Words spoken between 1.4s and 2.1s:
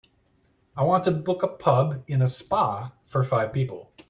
a pub